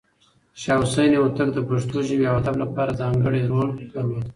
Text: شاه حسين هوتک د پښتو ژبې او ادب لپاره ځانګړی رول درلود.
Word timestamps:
شاه 0.61 0.81
حسين 0.83 1.11
هوتک 1.19 1.49
د 1.53 1.59
پښتو 1.69 1.97
ژبې 2.07 2.25
او 2.29 2.35
ادب 2.41 2.55
لپاره 2.63 2.97
ځانګړی 3.01 3.41
رول 3.51 3.67
درلود. 3.93 4.25